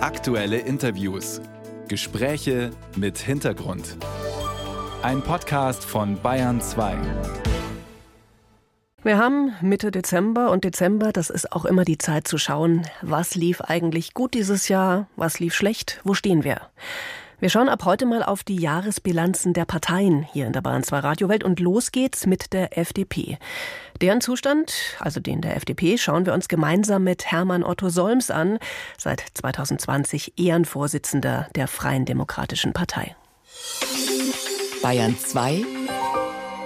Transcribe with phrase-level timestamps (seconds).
[0.00, 1.40] Aktuelle Interviews.
[1.88, 3.96] Gespräche mit Hintergrund.
[5.02, 6.96] Ein Podcast von Bayern 2.
[9.02, 13.34] Wir haben Mitte Dezember und Dezember, das ist auch immer die Zeit zu schauen, was
[13.34, 16.60] lief eigentlich gut dieses Jahr, was lief schlecht, wo stehen wir.
[17.40, 20.98] Wir schauen ab heute mal auf die Jahresbilanzen der Parteien hier in der Bayern 2
[20.98, 23.38] Radiowelt und los geht's mit der FDP.
[24.00, 28.58] Deren Zustand, also den der FDP, schauen wir uns gemeinsam mit Hermann Otto Solms an,
[28.96, 33.14] seit 2020 Ehrenvorsitzender der Freien Demokratischen Partei.
[34.82, 35.64] Bayern 2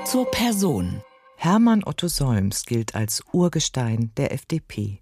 [0.07, 1.03] zur Person.
[1.37, 5.01] Hermann Otto Solms gilt als Urgestein der FDP.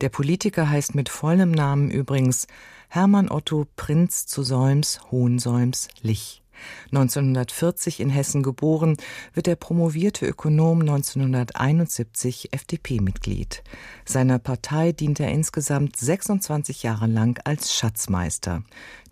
[0.00, 2.46] Der Politiker heißt mit vollem Namen übrigens
[2.94, 6.42] Hermann Otto Prinz zu Solms, Hohensolms, Lich.
[6.90, 8.98] 1940 in Hessen geboren,
[9.32, 13.62] wird der promovierte Ökonom 1971 FDP-Mitglied.
[14.04, 18.62] Seiner Partei dient er insgesamt 26 Jahre lang als Schatzmeister.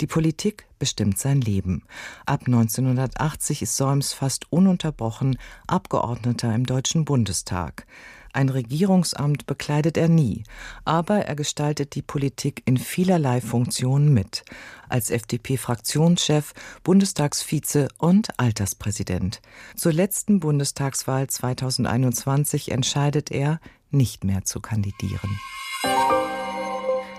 [0.03, 1.84] Die Politik bestimmt sein Leben.
[2.27, 7.86] Ab 1980 ist Solms fast ununterbrochen Abgeordneter im Deutschen Bundestag.
[8.33, 10.45] Ein Regierungsamt bekleidet er nie,
[10.84, 14.45] aber er gestaltet die Politik in vielerlei Funktionen mit.
[14.89, 16.53] Als FDP-Fraktionschef,
[16.84, 19.41] Bundestagsvize und Alterspräsident.
[19.75, 25.41] Zur letzten Bundestagswahl 2021 entscheidet er, nicht mehr zu kandidieren.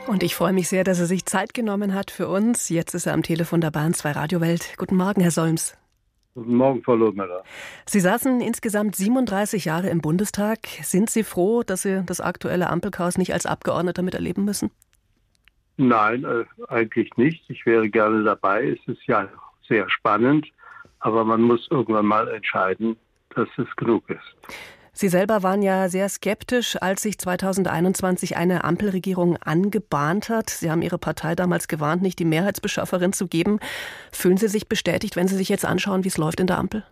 [0.07, 2.69] Und ich freue mich sehr, dass er sich Zeit genommen hat für uns.
[2.69, 4.73] Jetzt ist er am Telefon der Bahn 2 Radiowelt.
[4.77, 5.75] Guten Morgen, Herr Solms.
[6.33, 7.43] Guten Morgen, Frau Lohmüller.
[7.85, 10.59] Sie saßen insgesamt 37 Jahre im Bundestag.
[10.81, 14.71] Sind Sie froh, dass Sie das aktuelle Ampelchaos nicht als Abgeordneter miterleben müssen?
[15.75, 17.49] Nein, äh, eigentlich nicht.
[17.49, 18.69] Ich wäre gerne dabei.
[18.69, 19.27] Es ist ja
[19.67, 20.47] sehr spannend,
[20.99, 22.95] aber man muss irgendwann mal entscheiden,
[23.35, 24.55] dass es genug ist.
[24.93, 30.49] Sie selber waren ja sehr skeptisch, als sich 2021 eine Ampelregierung angebahnt hat.
[30.49, 33.59] Sie haben Ihre Partei damals gewarnt, nicht die Mehrheitsbeschafferin zu geben.
[34.11, 36.83] Fühlen Sie sich bestätigt, wenn Sie sich jetzt anschauen, wie es läuft in der Ampel?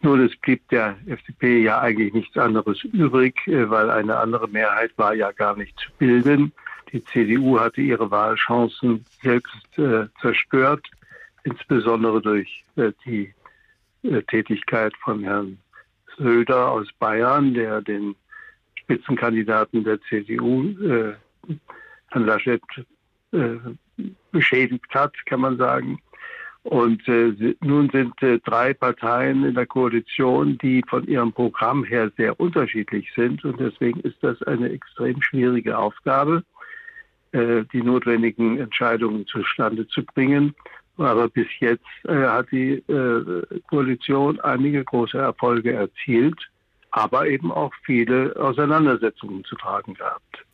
[0.00, 4.92] Nun, es blieb der FDP ja eigentlich nichts anderes übrig, äh, weil eine andere Mehrheit
[4.96, 6.52] war ja gar nicht zu bilden.
[6.92, 10.86] Die CDU hatte ihre Wahlchancen selbst äh, zerstört,
[11.44, 13.34] insbesondere durch äh, die
[14.02, 15.58] äh, Tätigkeit von Herrn
[16.18, 18.14] Söder aus Bayern, der den
[18.80, 21.14] Spitzenkandidaten der CDU, äh,
[22.08, 22.62] Herrn Laschet,
[23.32, 23.56] äh,
[24.32, 26.00] beschädigt hat, kann man sagen.
[26.64, 32.10] Und äh, nun sind äh, drei Parteien in der Koalition, die von ihrem Programm her
[32.16, 33.44] sehr unterschiedlich sind.
[33.44, 36.44] Und deswegen ist das eine extrem schwierige Aufgabe,
[37.32, 40.54] äh, die notwendigen Entscheidungen zustande zu bringen.
[40.98, 46.38] Aber bis jetzt äh, hat die äh, Koalition einige große Erfolge erzielt,
[46.90, 50.44] aber eben auch viele Auseinandersetzungen zu tragen gehabt.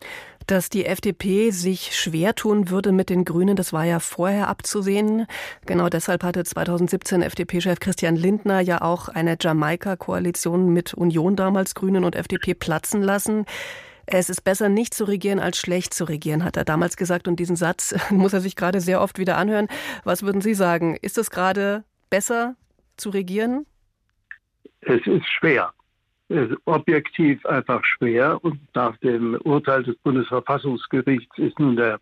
[0.47, 5.27] Dass die FDP sich schwer tun würde mit den Grünen, das war ja vorher abzusehen.
[5.65, 12.05] Genau deshalb hatte 2017 FDP-Chef Christian Lindner ja auch eine Jamaika-Koalition mit Union damals Grünen
[12.05, 13.47] und FDP platzen lassen.
[14.07, 17.29] Es ist besser, nicht zu regieren, als schlecht zu regieren, hat er damals gesagt.
[17.29, 19.69] Und diesen Satz muss er sich gerade sehr oft wieder anhören.
[20.05, 20.97] Was würden Sie sagen?
[21.01, 22.57] Ist es gerade besser
[22.97, 23.67] zu regieren?
[24.83, 25.73] Es ist schwer.
[26.29, 28.39] Es ist objektiv einfach schwer.
[28.43, 32.01] Und nach dem Urteil des Bundesverfassungsgerichts ist nun der,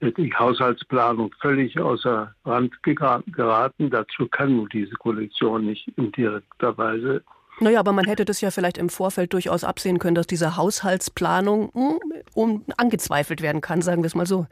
[0.00, 3.90] die Haushaltsplanung völlig außer Rand geraten.
[3.90, 7.22] Dazu kann nun diese Koalition nicht in direkter Weise
[7.60, 11.70] naja, aber man hätte das ja vielleicht im Vorfeld durchaus absehen können, dass diese Haushaltsplanung
[11.72, 12.00] hm,
[12.34, 14.46] um, angezweifelt werden kann, sagen wir es mal so.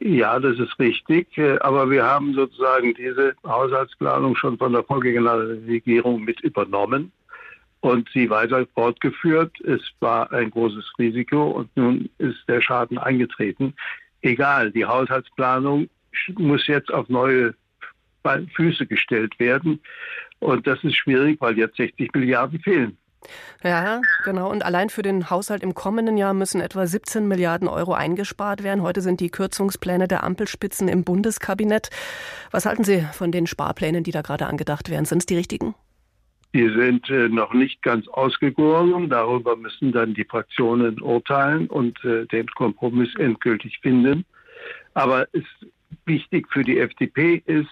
[0.00, 1.28] Ja, das ist richtig.
[1.60, 7.12] Aber wir haben sozusagen diese Haushaltsplanung schon von der vorgegangenen Regierung mit übernommen
[7.80, 9.60] und sie weiter fortgeführt.
[9.60, 13.74] Es war ein großes Risiko und nun ist der Schaden eingetreten.
[14.22, 15.88] Egal, die Haushaltsplanung
[16.36, 17.54] muss jetzt auf neue
[18.54, 19.80] Füße gestellt werden.
[20.42, 22.98] Und das ist schwierig, weil jetzt 60 Milliarden fehlen.
[23.62, 24.50] Ja, genau.
[24.50, 28.82] Und allein für den Haushalt im kommenden Jahr müssen etwa 17 Milliarden Euro eingespart werden.
[28.82, 31.90] Heute sind die Kürzungspläne der Ampelspitzen im Bundeskabinett.
[32.50, 35.04] Was halten Sie von den Sparplänen, die da gerade angedacht werden?
[35.04, 35.76] Sind es die richtigen?
[36.54, 39.08] Die sind äh, noch nicht ganz ausgegoren.
[39.08, 44.24] Darüber müssen dann die Fraktionen urteilen und äh, den Kompromiss endgültig finden.
[44.94, 45.44] Aber es
[46.04, 47.70] wichtig für die FDP ist,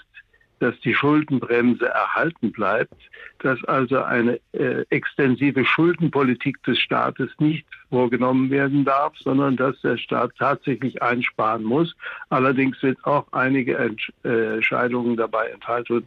[0.60, 2.94] dass die Schuldenbremse erhalten bleibt,
[3.40, 9.96] dass also eine äh, extensive Schuldenpolitik des Staates nicht vorgenommen werden darf, sondern dass der
[9.96, 11.96] Staat tatsächlich einsparen muss.
[12.28, 13.76] Allerdings sind auch einige
[14.22, 16.06] Entscheidungen dabei enthalten,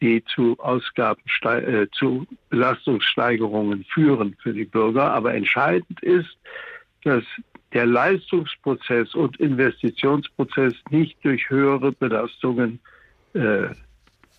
[0.00, 5.12] die zu Ausgaben, äh, zu Belastungssteigerungen führen für die Bürger.
[5.12, 6.36] Aber entscheidend ist,
[7.04, 7.24] dass
[7.72, 12.80] der Leistungsprozess und Investitionsprozess nicht durch höhere Belastungen
[13.38, 13.68] äh,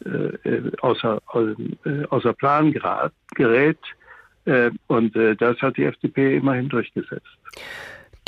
[0.05, 1.19] äh, außer,
[1.85, 2.73] äh, außer Plan
[3.35, 3.79] gerät.
[4.45, 7.27] Äh, und das hat die FDP immerhin durchgesetzt.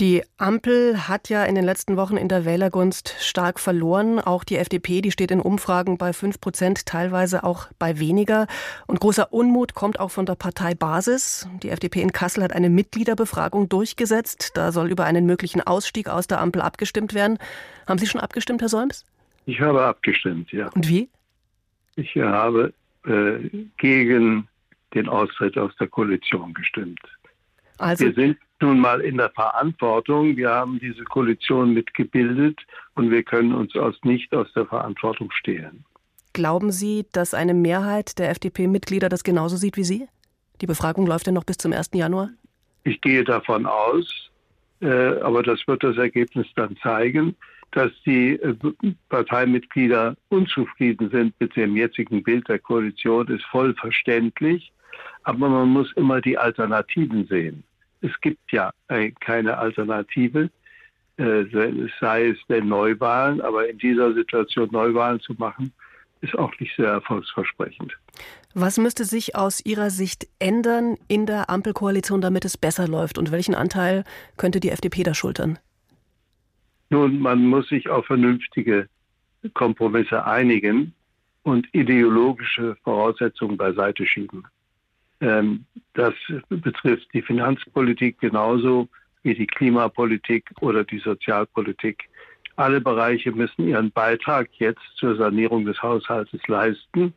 [0.01, 4.19] Die Ampel hat ja in den letzten Wochen in der Wählergunst stark verloren.
[4.19, 8.47] Auch die FDP, die steht in Umfragen bei 5 Prozent, teilweise auch bei weniger.
[8.87, 11.47] Und großer Unmut kommt auch von der Partei Basis.
[11.61, 14.51] Die FDP in Kassel hat eine Mitgliederbefragung durchgesetzt.
[14.55, 17.37] Da soll über einen möglichen Ausstieg aus der Ampel abgestimmt werden.
[17.87, 19.05] Haben Sie schon abgestimmt, Herr Solms?
[19.51, 20.69] Ich habe abgestimmt, ja.
[20.69, 21.09] Und wie?
[21.97, 22.73] Ich habe
[23.05, 24.47] äh, gegen
[24.93, 27.01] den Austritt aus der Koalition gestimmt.
[27.77, 30.37] Also, wir sind nun mal in der Verantwortung.
[30.37, 32.61] Wir haben diese Koalition mitgebildet
[32.95, 35.83] und wir können uns aus nicht aus der Verantwortung stehlen.
[36.31, 40.07] Glauben Sie, dass eine Mehrheit der FDP-Mitglieder das genauso sieht wie Sie?
[40.61, 41.89] Die Befragung läuft ja noch bis zum 1.
[41.93, 42.29] Januar.
[42.85, 44.29] Ich gehe davon aus,
[44.79, 47.35] äh, aber das wird das Ergebnis dann zeigen,
[47.71, 48.55] dass die äh,
[49.09, 54.71] Parteimitglieder unzufrieden sind mit dem jetzigen Bild der Koalition, ist voll verständlich.
[55.23, 57.63] Aber man muss immer die Alternativen sehen.
[58.01, 58.71] Es gibt ja
[59.19, 60.49] keine Alternative,
[61.17, 61.43] äh,
[61.99, 65.71] sei es denn Neuwahlen, aber in dieser Situation Neuwahlen zu machen,
[66.21, 67.97] ist auch nicht sehr erfolgsversprechend.
[68.53, 73.17] Was müsste sich aus Ihrer Sicht ändern in der Ampelkoalition, damit es besser läuft?
[73.17, 74.03] Und welchen Anteil
[74.37, 75.57] könnte die FDP da schultern?
[76.91, 78.89] Nun, man muss sich auf vernünftige
[79.53, 80.93] Kompromisse einigen
[81.43, 84.43] und ideologische Voraussetzungen beiseite schieben.
[85.21, 86.13] Ähm, das
[86.49, 88.89] betrifft die Finanzpolitik genauso
[89.23, 92.09] wie die Klimapolitik oder die Sozialpolitik.
[92.57, 97.13] Alle Bereiche müssen ihren Beitrag jetzt zur Sanierung des Haushaltes leisten.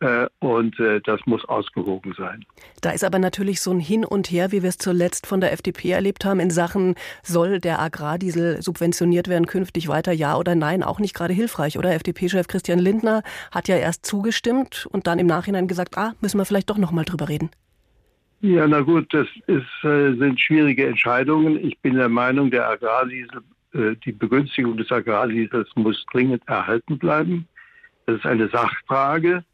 [0.00, 2.44] Äh, und äh, das muss ausgewogen sein.
[2.82, 5.52] Da ist aber natürlich so ein Hin und Her, wie wir es zuletzt von der
[5.52, 10.82] FDP erlebt haben, in Sachen, soll der Agrardiesel subventioniert werden künftig weiter, ja oder nein,
[10.82, 11.94] auch nicht gerade hilfreich, oder?
[11.94, 16.44] FDP-Chef Christian Lindner hat ja erst zugestimmt und dann im Nachhinein gesagt, ah, müssen wir
[16.44, 17.50] vielleicht doch noch mal drüber reden.
[18.42, 21.64] Ja, na gut, das ist, äh, sind schwierige Entscheidungen.
[21.64, 23.40] Ich bin der Meinung, der Agrardiesel,
[24.06, 27.46] die Begünstigung des Agrardiesels muss dringend erhalten bleiben.
[28.06, 29.44] Das ist eine Sachfrage.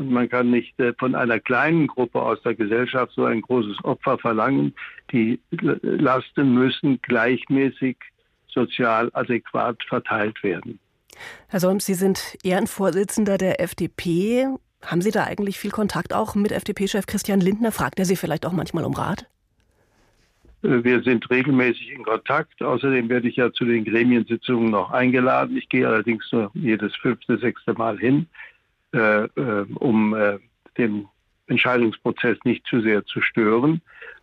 [0.00, 3.84] Und man kann nicht äh, von einer kleinen Gruppe aus der Gesellschaft so ein großes
[3.84, 4.74] Opfer verlangen.
[5.12, 7.98] Die Lasten müssen gleichmäßig
[8.48, 10.80] sozial adäquat verteilt werden.
[11.48, 14.46] Herr Solms, Sie sind Ehrenvorsitzender der FDP.
[14.82, 17.70] Haben Sie da eigentlich viel Kontakt auch mit FDP-Chef Christian Lindner?
[17.70, 19.26] Fragt er Sie vielleicht auch manchmal um Rat?
[20.62, 22.62] Äh, wir sind regelmäßig in Kontakt.
[22.62, 25.58] Außerdem werde ich ja zu den Gremiensitzungen noch eingeladen.
[25.58, 28.28] Ich gehe allerdings nur jedes fünfte, sechste Mal hin.
[28.92, 30.38] Äh, äh, um äh,
[30.76, 31.06] den
[31.46, 33.80] Entscheidungsprozess nicht zu sehr zu stören.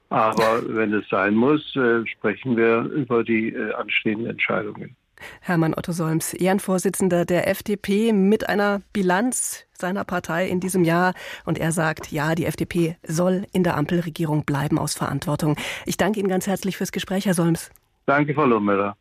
[0.09, 1.61] Aber wenn es sein muss,
[2.05, 4.95] sprechen wir über die anstehenden Entscheidungen.
[5.41, 11.13] Hermann Otto Solms, Ehrenvorsitzender der FDP mit einer Bilanz seiner Partei in diesem Jahr.
[11.43, 15.57] Und er sagt, ja, die FDP soll in der Ampelregierung bleiben aus Verantwortung.
[15.85, 17.69] Ich danke Ihnen ganz herzlich fürs Gespräch, Herr Solms.
[18.05, 18.95] Danke, Frau Lohmüller.